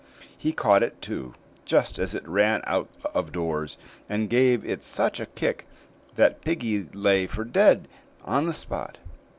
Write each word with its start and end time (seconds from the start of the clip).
He 0.35 0.51
caught 0.51 0.81
it, 0.81 0.99
too, 0.99 1.35
just 1.63 1.99
as 1.99 2.15
it 2.15 2.27
ran 2.27 2.61
out 2.65 2.89
of 3.13 3.31
doors, 3.31 3.77
and 4.09 4.31
gave 4.31 4.65
it 4.65 4.81
such 4.81 5.19
a 5.19 5.27
kick 5.27 5.67
that 6.15 6.41
piggy 6.41 6.85
lay 6.91 7.27
for 7.27 7.43
dead 7.43 7.87
on 8.25 8.47
the 8.47 8.51
spot. 8.53 8.97